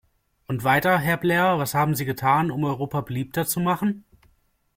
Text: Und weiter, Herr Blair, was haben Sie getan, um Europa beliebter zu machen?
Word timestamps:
Und 0.47 0.63
weiter, 0.63 0.97
Herr 0.97 1.17
Blair, 1.17 1.59
was 1.59 1.75
haben 1.75 1.93
Sie 1.93 2.05
getan, 2.05 2.49
um 2.49 2.63
Europa 2.63 3.01
beliebter 3.01 3.45
zu 3.45 3.59
machen? 3.59 4.03